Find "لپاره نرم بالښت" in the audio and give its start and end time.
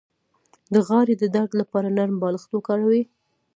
1.61-2.49